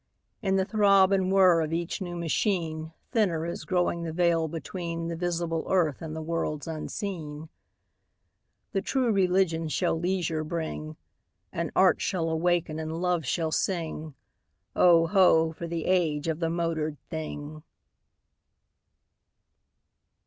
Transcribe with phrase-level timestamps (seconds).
[0.41, 5.09] In the throb and whir of each new machine Thinner is growing the veil between
[5.09, 7.49] The visible earth and the worlds unseen.
[8.71, 10.97] The True Religion shall leisure bring;
[11.53, 14.15] And Art shall awaken and Love shall sing:
[14.75, 15.51] Oh, ho!
[15.53, 17.61] for the age of the motored thing!